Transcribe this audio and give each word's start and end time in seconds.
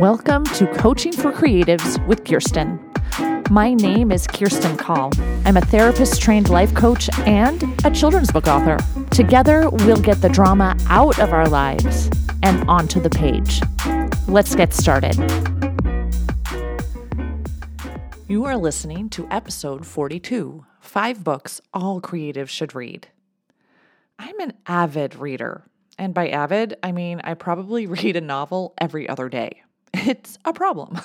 Welcome 0.00 0.42
to 0.56 0.66
Coaching 0.74 1.12
for 1.12 1.30
Creatives 1.30 2.04
with 2.08 2.24
Kirstine. 2.24 2.80
My 3.48 3.74
name 3.74 4.10
is 4.10 4.26
Kirstine 4.26 4.76
Call. 4.76 5.12
I'm 5.46 5.56
a 5.56 5.60
therapist 5.60 6.20
trained 6.20 6.48
life 6.48 6.74
coach 6.74 7.08
and 7.26 7.62
a 7.86 7.92
children's 7.92 8.32
book 8.32 8.48
author. 8.48 8.76
Together, 9.12 9.70
we'll 9.70 10.00
get 10.00 10.20
the 10.20 10.28
drama 10.28 10.76
out 10.88 11.20
of 11.20 11.32
our 11.32 11.48
lives 11.48 12.10
and 12.42 12.68
onto 12.68 13.00
the 13.00 13.08
page. 13.08 13.60
Let's 14.26 14.56
get 14.56 14.74
started. 14.74 15.14
You 18.26 18.46
are 18.46 18.56
listening 18.56 19.10
to 19.10 19.28
episode 19.30 19.86
42 19.86 20.66
Five 20.80 21.22
Books 21.22 21.60
All 21.72 22.00
Creatives 22.00 22.48
Should 22.48 22.74
Read. 22.74 23.06
I'm 24.18 24.40
an 24.40 24.54
avid 24.66 25.14
reader. 25.14 25.62
And 25.96 26.12
by 26.12 26.30
avid, 26.30 26.78
I 26.82 26.90
mean 26.90 27.20
I 27.22 27.34
probably 27.34 27.86
read 27.86 28.16
a 28.16 28.20
novel 28.20 28.74
every 28.80 29.08
other 29.08 29.28
day. 29.28 29.60
It's 29.94 30.38
a 30.44 30.52
problem. 30.52 31.00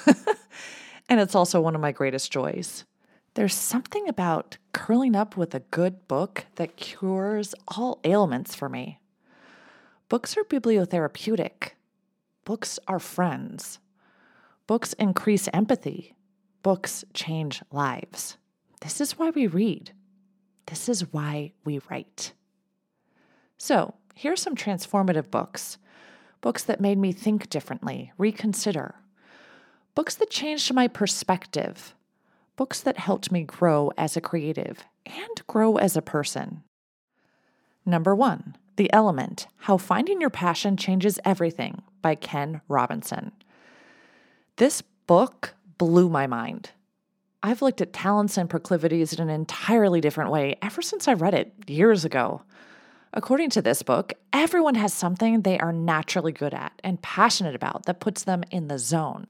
and 1.09 1.19
it's 1.19 1.35
also 1.35 1.61
one 1.61 1.75
of 1.75 1.81
my 1.81 1.91
greatest 1.91 2.31
joys. 2.31 2.85
There's 3.35 3.53
something 3.53 4.09
about 4.09 4.57
curling 4.73 5.15
up 5.15 5.37
with 5.37 5.53
a 5.53 5.59
good 5.59 6.07
book 6.07 6.45
that 6.55 6.75
cures 6.75 7.53
all 7.67 7.99
ailments 8.03 8.55
for 8.55 8.67
me. 8.67 8.99
Books 10.09 10.35
are 10.35 10.43
bibliotherapeutic. 10.43 11.71
Books 12.45 12.79
are 12.87 12.99
friends. 12.99 13.77
Books 14.65 14.93
increase 14.93 15.47
empathy. 15.53 16.15
Books 16.63 17.05
change 17.13 17.61
lives. 17.71 18.37
This 18.81 18.99
is 18.99 19.19
why 19.19 19.29
we 19.29 19.45
read. 19.45 19.91
This 20.65 20.89
is 20.89 21.13
why 21.13 21.53
we 21.63 21.79
write. 21.89 22.33
So, 23.57 23.93
here 24.15 24.33
are 24.33 24.37
some 24.37 24.55
transformative 24.55 25.29
books 25.29 25.77
books 26.41 26.63
that 26.63 26.81
made 26.81 26.97
me 26.97 27.11
think 27.11 27.49
differently, 27.49 28.11
reconsider, 28.17 28.95
books 29.95 30.15
that 30.15 30.29
changed 30.29 30.73
my 30.73 30.87
perspective, 30.87 31.93
books 32.55 32.81
that 32.81 32.97
helped 32.97 33.31
me 33.31 33.43
grow 33.43 33.91
as 33.97 34.15
a 34.15 34.21
creative 34.21 34.83
and 35.05 35.45
grow 35.47 35.77
as 35.77 35.97
a 35.97 36.01
person. 36.01 36.63
Number 37.85 38.15
one, 38.15 38.55
The 38.75 38.91
Element 38.93 39.47
How 39.57 39.77
Finding 39.77 40.21
Your 40.21 40.29
Passion 40.29 40.77
Changes 40.77 41.19
Everything 41.25 41.81
by 42.01 42.15
Ken 42.15 42.61
Robinson. 42.67 43.31
This 44.57 44.81
book 45.07 45.55
blew 45.77 46.09
my 46.09 46.27
mind. 46.27 46.71
I've 47.41 47.61
looked 47.61 47.81
at 47.81 47.93
talents 47.93 48.37
and 48.37 48.49
proclivities 48.49 49.13
in 49.13 49.21
an 49.21 49.29
entirely 49.29 50.01
different 50.01 50.31
way 50.31 50.57
ever 50.61 50.81
since 50.81 51.07
I 51.07 51.13
read 51.13 51.33
it 51.33 51.53
years 51.67 52.03
ago. 52.03 52.41
According 53.13 53.49
to 53.51 53.61
this 53.61 53.81
book, 53.81 54.13
everyone 54.31 54.75
has 54.75 54.93
something 54.93 55.41
they 55.41 55.57
are 55.57 55.73
naturally 55.73 56.31
good 56.31 56.53
at 56.53 56.79
and 56.83 57.01
passionate 57.01 57.55
about 57.55 57.85
that 57.85 57.99
puts 57.99 58.23
them 58.23 58.43
in 58.51 58.67
the 58.67 58.77
zone. 58.77 59.27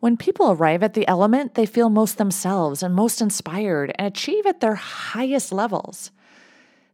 When 0.00 0.16
people 0.16 0.50
arrive 0.50 0.82
at 0.82 0.94
the 0.94 1.06
element, 1.06 1.54
they 1.54 1.66
feel 1.66 1.90
most 1.90 2.18
themselves 2.18 2.82
and 2.82 2.94
most 2.94 3.20
inspired 3.20 3.92
and 3.96 4.06
achieve 4.06 4.46
at 4.46 4.60
their 4.60 4.74
highest 4.74 5.52
levels. 5.52 6.10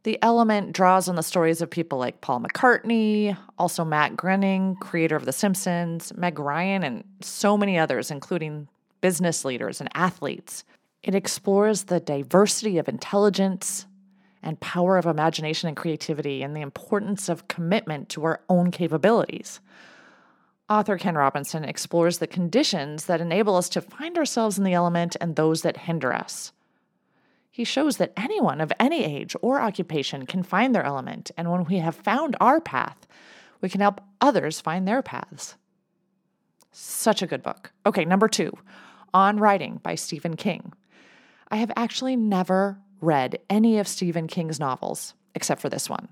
The 0.03 0.19
element 0.21 0.73
draws 0.73 1.09
on 1.09 1.15
the 1.15 1.23
stories 1.23 1.61
of 1.61 1.69
people 1.69 1.97
like 1.97 2.21
Paul 2.21 2.41
McCartney, 2.41 3.35
also 3.57 3.83
Matt 3.83 4.15
Groening, 4.15 4.75
creator 4.75 5.15
of 5.15 5.25
The 5.25 5.33
Simpsons, 5.33 6.13
Meg 6.15 6.37
Ryan, 6.37 6.83
and 6.83 7.03
so 7.21 7.57
many 7.57 7.77
others, 7.77 8.11
including 8.11 8.67
business 9.01 9.43
leaders 9.43 9.81
and 9.81 9.89
athletes. 9.95 10.63
It 11.01 11.15
explores 11.15 11.85
the 11.85 11.99
diversity 11.99 12.77
of 12.77 12.87
intelligence, 12.87 13.87
and 14.41 14.59
power 14.59 14.97
of 14.97 15.05
imagination 15.05 15.67
and 15.67 15.77
creativity 15.77 16.41
and 16.41 16.55
the 16.55 16.61
importance 16.61 17.29
of 17.29 17.47
commitment 17.47 18.09
to 18.09 18.23
our 18.23 18.41
own 18.49 18.71
capabilities. 18.71 19.59
Author 20.69 20.97
Ken 20.97 21.15
Robinson 21.15 21.63
explores 21.63 22.19
the 22.19 22.27
conditions 22.27 23.05
that 23.05 23.21
enable 23.21 23.55
us 23.55 23.69
to 23.69 23.81
find 23.81 24.17
ourselves 24.17 24.57
in 24.57 24.63
the 24.63 24.73
element 24.73 25.17
and 25.19 25.35
those 25.35 25.63
that 25.63 25.77
hinder 25.77 26.13
us. 26.13 26.51
He 27.49 27.63
shows 27.63 27.97
that 27.97 28.13
anyone 28.15 28.61
of 28.61 28.71
any 28.79 29.03
age 29.03 29.35
or 29.41 29.59
occupation 29.59 30.25
can 30.25 30.43
find 30.43 30.73
their 30.73 30.83
element, 30.85 31.31
and 31.35 31.51
when 31.51 31.65
we 31.65 31.79
have 31.79 31.95
found 31.95 32.35
our 32.39 32.61
path, 32.61 33.07
we 33.61 33.67
can 33.67 33.81
help 33.81 33.99
others 34.21 34.61
find 34.61 34.87
their 34.87 35.01
paths. 35.01 35.55
Such 36.71 37.21
a 37.21 37.27
good 37.27 37.41
book. 37.41 37.71
Okay, 37.85 38.05
number 38.05 38.27
two 38.27 38.53
On 39.13 39.37
Writing 39.37 39.79
by 39.81 39.95
Stephen 39.95 40.35
King. 40.35 40.71
I 41.49 41.57
have 41.57 41.71
actually 41.75 42.15
never 42.15 42.79
read 43.01 43.39
any 43.49 43.79
of 43.79 43.87
Stephen 43.87 44.27
King's 44.27 44.59
novels 44.59 45.13
except 45.35 45.61
for 45.61 45.69
this 45.69 45.89
one. 45.89 46.07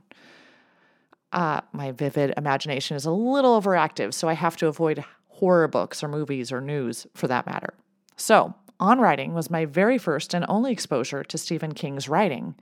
Uh, 1.33 1.61
my 1.73 1.91
vivid 1.91 2.33
imagination 2.37 2.95
is 2.95 3.05
a 3.05 3.11
little 3.11 3.59
overactive, 3.59 4.13
so 4.13 4.29
I 4.29 4.33
have 4.33 4.57
to 4.57 4.67
avoid 4.67 5.03
horror 5.27 5.67
books 5.67 6.03
or 6.03 6.07
movies 6.07 6.51
or 6.51 6.61
news 6.61 7.05
for 7.13 7.27
that 7.27 7.45
matter. 7.45 7.73
So, 8.15 8.53
On 8.79 8.99
Writing 8.99 9.33
was 9.33 9.49
my 9.49 9.65
very 9.65 9.97
first 9.97 10.33
and 10.33 10.45
only 10.47 10.71
exposure 10.71 11.23
to 11.23 11.37
Stephen 11.37 11.73
King's 11.73 12.07
writing, 12.07 12.55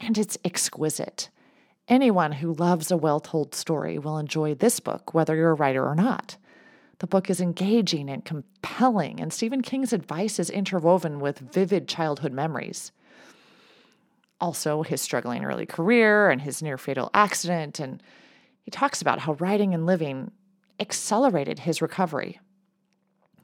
and 0.00 0.16
it's 0.16 0.38
exquisite. 0.44 1.28
Anyone 1.86 2.32
who 2.32 2.54
loves 2.54 2.90
a 2.90 2.96
well 2.96 3.20
told 3.20 3.54
story 3.54 3.98
will 3.98 4.18
enjoy 4.18 4.54
this 4.54 4.80
book, 4.80 5.12
whether 5.12 5.36
you're 5.36 5.50
a 5.50 5.54
writer 5.54 5.86
or 5.86 5.94
not. 5.94 6.36
The 6.98 7.06
book 7.06 7.28
is 7.28 7.40
engaging 7.40 8.08
and 8.08 8.24
compelling, 8.24 9.20
and 9.20 9.32
Stephen 9.32 9.60
King's 9.60 9.92
advice 9.92 10.38
is 10.38 10.48
interwoven 10.48 11.20
with 11.20 11.38
vivid 11.38 11.86
childhood 11.86 12.32
memories 12.32 12.92
also 14.40 14.82
his 14.82 15.00
struggling 15.00 15.44
early 15.44 15.66
career 15.66 16.30
and 16.30 16.42
his 16.42 16.62
near 16.62 16.78
fatal 16.78 17.10
accident. 17.14 17.80
And 17.80 18.02
he 18.62 18.70
talks 18.70 19.00
about 19.00 19.20
how 19.20 19.34
writing 19.34 19.74
and 19.74 19.86
living 19.86 20.30
accelerated 20.80 21.60
his 21.60 21.80
recovery. 21.80 22.40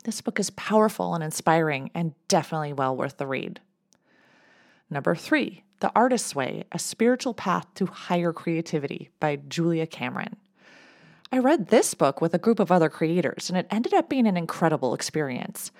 This 0.05 0.21
book 0.21 0.41
is 0.41 0.51
powerful 0.51 1.15
and 1.15 1.23
inspiring 1.23 1.91
and 1.95 2.15
definitely 2.29 2.73
well 2.73 2.97
worth 2.97 3.19
the 3.19 3.27
read. 3.27 3.61
Number 4.89 5.15
three, 5.15 5.63
The 5.81 5.93
Artist's 5.95 6.35
Way 6.35 6.65
A 6.73 6.79
Spiritual 6.79 7.35
Path 7.35 7.67
to 7.75 7.87
Higher 7.87 8.33
Creativity 8.33 9.11
by 9.21 9.37
Julia 9.37 9.87
Cameron. 9.87 10.37
I 11.31 11.39
read 11.39 11.69
this 11.69 11.95
book 11.95 12.21
with 12.21 12.35
a 12.35 12.39
group 12.39 12.59
of 12.59 12.73
other 12.73 12.89
creators, 12.89 13.49
and 13.49 13.57
it 13.57 13.69
ended 13.71 13.95
up 13.95 14.09
being 14.09 14.27
an 14.27 14.37
incredible 14.37 14.95
experience. 14.95 15.71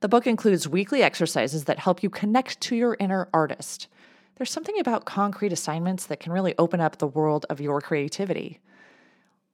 The 0.00 0.08
book 0.08 0.26
includes 0.26 0.68
weekly 0.68 1.02
exercises 1.02 1.64
that 1.64 1.78
help 1.78 2.02
you 2.02 2.10
connect 2.10 2.60
to 2.62 2.76
your 2.76 2.96
inner 3.00 3.28
artist 3.32 3.88
there's 4.40 4.50
something 4.50 4.80
about 4.80 5.04
concrete 5.04 5.52
assignments 5.52 6.06
that 6.06 6.18
can 6.18 6.32
really 6.32 6.54
open 6.56 6.80
up 6.80 6.96
the 6.96 7.06
world 7.06 7.44
of 7.50 7.60
your 7.60 7.78
creativity. 7.82 8.58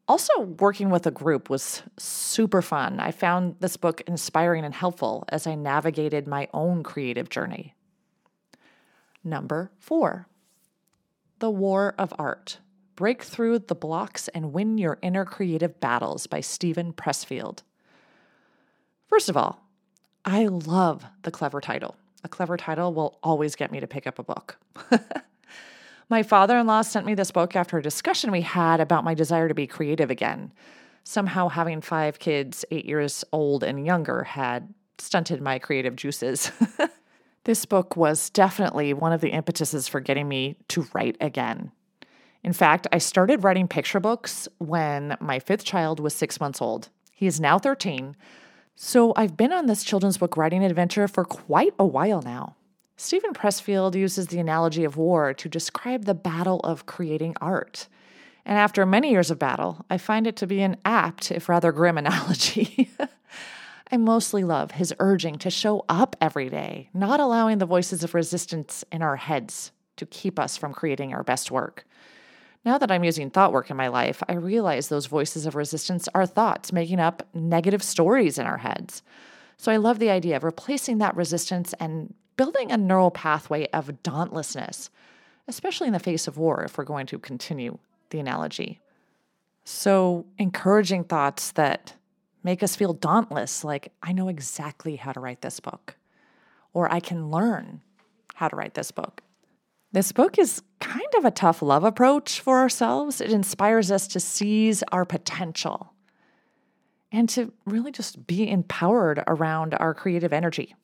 Also, 0.06 0.42
working 0.42 0.91
with 0.91 1.04
a 1.08 1.10
group 1.10 1.50
was 1.50 1.82
super 1.98 2.62
fun. 2.62 3.00
I 3.00 3.10
found 3.10 3.56
this 3.58 3.76
book 3.76 4.00
inspiring 4.06 4.64
and 4.64 4.72
helpful 4.72 5.24
as 5.28 5.44
I 5.44 5.56
navigated 5.56 6.28
my 6.28 6.47
own 6.54 6.84
creative 6.84 7.28
journey. 7.28 7.74
Number 9.24 9.72
four 9.80 10.28
The 11.41 11.50
War 11.50 11.97
of 11.98 12.14
Art 12.16 12.60
Break 12.94 13.24
Through 13.24 13.58
the 13.58 13.74
Blocks 13.74 14.28
and 14.28 14.53
Win 14.53 14.78
Your 14.78 15.00
Inner 15.03 15.24
Creative 15.24 15.80
Battles 15.80 16.28
by 16.28 16.41
Steven 16.41 16.92
Pressfield. 16.92 17.64
First 19.08 19.28
of 19.28 19.36
all, 19.36 19.66
I 20.24 20.47
love 20.47 21.04
the 21.22 21.32
clever 21.32 21.60
title 21.60 21.97
a 22.26 22.28
clever 22.28 22.56
title 22.56 22.92
will 22.92 23.19
always 23.22 23.56
get 23.56 23.72
me 23.72 23.81
to 23.81 23.87
pick 23.87 24.06
up 24.06 24.19
a 24.19 24.22
book. 24.22 24.59
my 26.10 26.22
father 26.22 26.59
in 26.59 26.66
law 26.66 26.82
sent 26.82 27.06
me 27.06 27.14
this 27.14 27.31
book 27.31 27.56
after 27.56 27.78
a 27.78 27.82
discussion 27.82 28.31
we 28.31 28.42
had 28.42 28.81
about 28.81 29.04
my 29.04 29.14
desire 29.14 29.48
to 29.48 29.54
be 29.54 29.66
creative 29.66 30.10
again. 30.10 30.53
Somehow, 31.04 31.48
having 31.48 31.81
five 31.81 32.19
kids, 32.19 32.65
eight 32.72 32.84
years 32.84 33.25
old 33.32 33.62
and 33.62 33.86
younger, 33.86 34.25
had 34.25 34.75
stunted 34.98 35.41
my 35.41 35.60
creative 35.60 35.94
juices. 35.94 36.50
this 37.44 37.65
book 37.65 37.97
was 37.97 38.28
definitely 38.31 38.92
one 38.92 39.12
of 39.12 39.20
the 39.20 39.32
impetuses 39.32 39.86
for 39.86 40.00
getting 40.00 40.28
me 40.28 40.56
to 40.69 40.84
write 40.92 41.16
again. 41.20 41.70
In 42.42 42.53
fact, 42.53 42.88
I 42.91 42.98
started 42.98 43.44
writing 43.44 43.68
picture 43.68 44.01
books 44.01 44.48
when 44.59 45.16
my 45.21 45.39
fifth 45.39 45.65
child 45.65 46.01
was 46.01 46.12
six 46.12 46.41
months 46.41 46.60
old. 46.60 46.89
He 47.12 47.28
is 47.28 47.41
now 47.41 47.60
13 47.60 48.16
so 48.77 49.15
I've 49.17 49.39
been 49.39 49.55
on 49.55 49.67
this 49.67 49.83
children's 49.83 50.19
book 50.19 50.37
writing 50.37 50.63
adventure 50.63 51.09
for 51.09 51.25
quite 51.25 51.73
a 51.78 51.87
while 51.87 52.21
now. 52.21 52.57
Steven 52.99 53.33
Pressfield 53.33 53.95
uses 53.95 54.27
the 54.27 54.39
analogy 54.39 54.84
of 54.84 54.99
war 54.99 55.33
to 55.33 55.49
describe 55.49 56.05
the 56.05 56.15
battle 56.15 56.61
of 56.61 56.84
creating 56.84 57.37
art. 57.41 57.89
And 58.45 58.59
after 58.59 58.84
many 58.84 59.11
years 59.11 59.31
of 59.31 59.39
battle, 59.39 59.84
I 59.89 59.97
find 59.97 60.27
it 60.27 60.37
to 60.37 60.47
be 60.47 60.61
an 60.61 60.77
apt, 60.84 61.33
if 61.33 61.49
rather 61.49 61.73
grim, 61.73 61.97
analogy. 61.99 62.91
I 63.91 63.97
mostly 63.97 64.45
love 64.45 64.73
his 64.73 64.95
urging 64.99 65.39
to 65.39 65.51
show 65.51 65.84
up 65.89 66.15
every 66.21 66.51
day, 66.51 66.91
not 66.93 67.19
allowing 67.19 67.59
the 67.59 67.67
voices 67.67 68.05
of 68.05 68.15
resistance 68.15 68.84
in 68.93 69.01
our 69.01 69.17
heads 69.17 69.73
to 69.97 70.05
keep 70.05 70.39
us 70.39 70.57
from 70.57 70.75
creating 70.75 71.15
our 71.15 71.23
best 71.23 71.51
work. 71.51 71.87
Now 72.66 72.78
that 72.78 72.91
I'm 72.91 73.04
using 73.04 73.30
thought 73.30 73.53
work 73.53 73.71
in 73.71 73.77
my 73.77 73.86
life, 73.86 74.24
I 74.28 74.34
realize 74.34 74.89
those 74.89 75.07
voices 75.07 75.47
of 75.47 75.54
resistance 75.54 76.09
are 76.16 76.27
thoughts 76.27 76.72
making 76.72 76.98
up 76.98 77.22
negative 77.33 77.80
stories 77.80 78.39
in 78.39 78.47
our 78.47 78.59
heads. 78.59 79.04
So 79.57 79.71
I 79.71 79.77
love 79.77 80.01
the 80.01 80.10
idea 80.10 80.36
of 80.36 80.42
replacing 80.42 80.98
that 80.98 81.15
resistance 81.15 81.74
and 81.78 82.13
building 82.36 82.72
a 82.72 82.77
neural 82.77 83.13
pathway 83.13 83.68
of 83.68 84.03
dauntlessness, 84.03 84.91
especially 85.47 85.86
in 85.86 85.92
the 85.92 86.01
face 86.01 86.27
of 86.27 86.39
war, 86.39 86.65
if 86.65 86.77
we're 86.77 86.83
going 86.83 87.07
to 87.07 87.21
continue 87.21 87.78
the 88.10 88.18
analogy. 88.18 88.80
So, 89.65 90.27
encouraging 90.36 91.04
thoughts 91.04 91.53
that 91.53 91.95
make 92.42 92.63
us 92.63 92.77
feel 92.77 92.92
dauntless, 92.92 93.65
like, 93.65 93.92
I 94.03 94.13
know 94.13 94.28
exactly 94.28 94.97
how 94.97 95.13
to 95.13 95.21
write 95.21 95.41
this 95.41 95.60
book, 95.60 95.97
or 96.72 96.92
I 96.92 97.01
can 97.01 97.30
learn 97.30 97.80
how 98.34 98.48
to 98.48 98.57
write 98.57 98.74
this 98.74 98.91
book. 98.91 99.22
This 99.97 100.13
book 100.13 100.39
is 100.39 100.60
kind 100.78 101.09
of 101.16 101.25
a 101.25 101.31
tough 101.31 101.63
love 101.63 101.83
approach 101.83 102.41
for 102.41 102.59
ourselves. 102.59 103.22
It 103.22 103.33
inspires 103.33 103.91
us 103.91 104.07
to 104.09 104.21
seize 104.21 104.83
our 104.93 105.07
potential 105.07 105.95
and 107.10 107.31
to 107.31 107.51
really 107.65 107.93
just 107.93 108.27
be 108.27 108.47
empowered 108.47 109.25
around 109.27 109.75
our 109.81 109.95
creative 109.95 110.34
energy. 110.34 110.75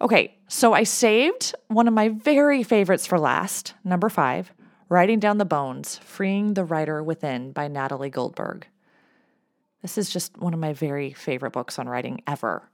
Okay, 0.00 0.36
so 0.46 0.74
I 0.74 0.84
saved 0.84 1.56
one 1.66 1.88
of 1.88 1.92
my 1.92 2.10
very 2.10 2.62
favorites 2.62 3.04
for 3.04 3.18
last, 3.18 3.74
number 3.82 4.08
five 4.08 4.52
Writing 4.88 5.18
Down 5.18 5.38
the 5.38 5.44
Bones 5.44 5.98
Freeing 5.98 6.54
the 6.54 6.62
Writer 6.62 7.02
Within 7.02 7.50
by 7.50 7.66
Natalie 7.66 8.10
Goldberg. 8.10 8.68
This 9.82 9.98
is 9.98 10.08
just 10.08 10.38
one 10.38 10.54
of 10.54 10.60
my 10.60 10.72
very 10.72 11.14
favorite 11.14 11.52
books 11.52 11.80
on 11.80 11.88
writing 11.88 12.22
ever. 12.28 12.70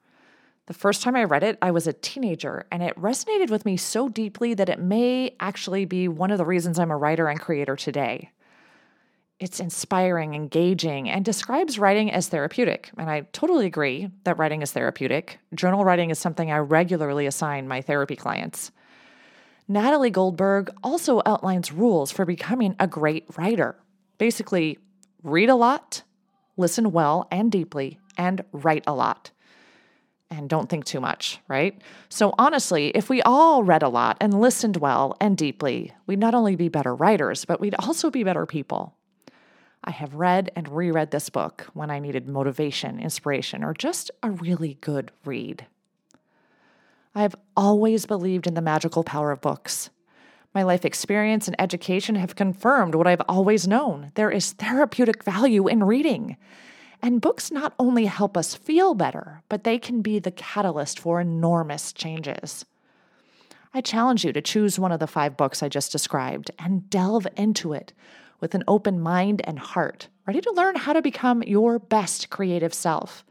The 0.66 0.74
first 0.74 1.02
time 1.02 1.14
I 1.14 1.24
read 1.24 1.42
it, 1.42 1.58
I 1.60 1.70
was 1.72 1.86
a 1.86 1.92
teenager, 1.92 2.66
and 2.72 2.82
it 2.82 2.98
resonated 2.98 3.50
with 3.50 3.66
me 3.66 3.76
so 3.76 4.08
deeply 4.08 4.54
that 4.54 4.70
it 4.70 4.80
may 4.80 5.36
actually 5.38 5.84
be 5.84 6.08
one 6.08 6.30
of 6.30 6.38
the 6.38 6.46
reasons 6.46 6.78
I'm 6.78 6.90
a 6.90 6.96
writer 6.96 7.28
and 7.28 7.38
creator 7.38 7.76
today. 7.76 8.30
It's 9.38 9.60
inspiring, 9.60 10.34
engaging, 10.34 11.10
and 11.10 11.22
describes 11.22 11.78
writing 11.78 12.10
as 12.10 12.28
therapeutic. 12.28 12.90
And 12.96 13.10
I 13.10 13.22
totally 13.32 13.66
agree 13.66 14.08
that 14.22 14.38
writing 14.38 14.62
is 14.62 14.72
therapeutic. 14.72 15.38
Journal 15.54 15.84
writing 15.84 16.08
is 16.08 16.18
something 16.18 16.50
I 16.50 16.58
regularly 16.58 17.26
assign 17.26 17.68
my 17.68 17.82
therapy 17.82 18.16
clients. 18.16 18.70
Natalie 19.68 20.10
Goldberg 20.10 20.70
also 20.82 21.20
outlines 21.26 21.72
rules 21.72 22.10
for 22.10 22.24
becoming 22.24 22.74
a 22.80 22.86
great 22.86 23.26
writer. 23.36 23.76
Basically, 24.16 24.78
read 25.22 25.50
a 25.50 25.56
lot, 25.56 26.04
listen 26.56 26.90
well 26.90 27.28
and 27.30 27.52
deeply, 27.52 27.98
and 28.16 28.44
write 28.52 28.84
a 28.86 28.94
lot. 28.94 29.30
And 30.36 30.48
don't 30.48 30.68
think 30.68 30.84
too 30.84 31.00
much, 31.00 31.38
right? 31.46 31.80
So, 32.08 32.34
honestly, 32.38 32.88
if 32.88 33.08
we 33.08 33.22
all 33.22 33.62
read 33.62 33.84
a 33.84 33.88
lot 33.88 34.16
and 34.20 34.40
listened 34.40 34.78
well 34.78 35.16
and 35.20 35.36
deeply, 35.36 35.92
we'd 36.06 36.18
not 36.18 36.34
only 36.34 36.56
be 36.56 36.68
better 36.68 36.92
writers, 36.92 37.44
but 37.44 37.60
we'd 37.60 37.76
also 37.76 38.10
be 38.10 38.24
better 38.24 38.44
people. 38.44 38.96
I 39.84 39.92
have 39.92 40.14
read 40.14 40.50
and 40.56 40.68
reread 40.68 41.12
this 41.12 41.30
book 41.30 41.68
when 41.72 41.88
I 41.88 42.00
needed 42.00 42.26
motivation, 42.26 42.98
inspiration, 42.98 43.62
or 43.62 43.74
just 43.74 44.10
a 44.24 44.30
really 44.30 44.76
good 44.80 45.12
read. 45.24 45.66
I 47.14 47.22
have 47.22 47.36
always 47.56 48.04
believed 48.04 48.48
in 48.48 48.54
the 48.54 48.60
magical 48.60 49.04
power 49.04 49.30
of 49.30 49.40
books. 49.40 49.90
My 50.52 50.64
life 50.64 50.84
experience 50.84 51.46
and 51.46 51.54
education 51.60 52.16
have 52.16 52.34
confirmed 52.34 52.96
what 52.96 53.06
I've 53.06 53.22
always 53.28 53.68
known 53.68 54.10
there 54.14 54.32
is 54.32 54.52
therapeutic 54.52 55.22
value 55.22 55.68
in 55.68 55.84
reading. 55.84 56.36
And 57.04 57.20
books 57.20 57.50
not 57.50 57.74
only 57.78 58.06
help 58.06 58.34
us 58.34 58.54
feel 58.54 58.94
better, 58.94 59.42
but 59.50 59.62
they 59.62 59.78
can 59.78 60.00
be 60.00 60.18
the 60.18 60.30
catalyst 60.30 60.98
for 60.98 61.20
enormous 61.20 61.92
changes. 61.92 62.64
I 63.74 63.82
challenge 63.82 64.24
you 64.24 64.32
to 64.32 64.40
choose 64.40 64.78
one 64.78 64.90
of 64.90 65.00
the 65.00 65.06
five 65.06 65.36
books 65.36 65.62
I 65.62 65.68
just 65.68 65.92
described 65.92 66.50
and 66.58 66.88
delve 66.88 67.26
into 67.36 67.74
it 67.74 67.92
with 68.40 68.54
an 68.54 68.64
open 68.66 69.00
mind 69.00 69.42
and 69.44 69.58
heart, 69.58 70.08
ready 70.26 70.40
to 70.40 70.52
learn 70.52 70.76
how 70.76 70.94
to 70.94 71.02
become 71.02 71.42
your 71.42 71.78
best 71.78 72.30
creative 72.30 72.72
self. 72.72 73.22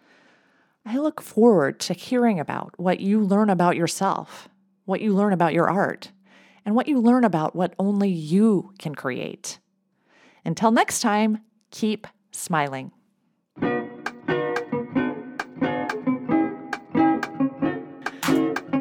I 0.85 0.99
look 0.99 1.19
forward 1.19 1.79
to 1.79 1.95
hearing 1.95 2.39
about 2.39 2.79
what 2.79 2.99
you 2.99 3.21
learn 3.21 3.49
about 3.49 3.75
yourself, 3.75 4.49
what 4.85 5.01
you 5.01 5.15
learn 5.15 5.33
about 5.33 5.53
your 5.53 5.67
art, 5.67 6.11
and 6.63 6.75
what 6.75 6.87
you 6.87 6.99
learn 6.99 7.23
about 7.23 7.55
what 7.55 7.73
only 7.79 8.09
you 8.09 8.71
can 8.77 8.93
create. 8.93 9.57
Until 10.45 10.69
next 10.69 10.99
time, 10.99 11.39
keep 11.71 12.05
smiling. 12.31 12.91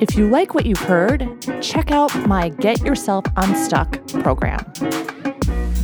If 0.03 0.17
you 0.17 0.29
like 0.29 0.53
what 0.53 0.67
you've 0.67 0.81
heard, 0.81 1.27
check 1.63 1.93
out 1.93 2.15
my 2.27 2.49
Get 2.49 2.81
Yourself 2.83 3.25
Unstuck 3.37 4.05
program 4.23 4.61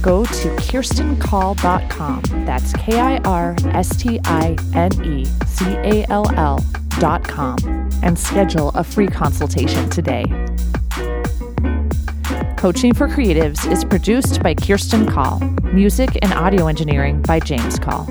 go 0.03 0.25
to 0.25 0.49
kirstinecall.com. 0.57 2.23
That's 2.47 2.73
K 2.75 2.99
I 2.99 3.19
R 3.19 3.55
S 3.67 3.97
T 3.97 4.19
I 4.25 4.57
N 4.75 5.05
E 5.05 5.25
C 5.47 5.67
A 5.67 6.07
L 6.11 6.25
L.com 6.37 7.59
and 8.03 8.19
schedule 8.19 8.71
a 8.71 8.85
free 8.85 9.09
consultation 9.09 9.91
today. 9.91 10.25
Coaching 12.57 12.95
for 12.95 13.07
Creatives 13.07 13.71
is 13.71 13.85
produced 13.85 14.43
by 14.43 14.55
Kirstine 14.55 15.09
Call, 15.09 15.41
music 15.73 16.19
and 16.23 16.33
audio 16.33 16.67
engineering 16.67 17.23
by 17.23 17.39
James 17.39 17.79
Call. 17.79 18.05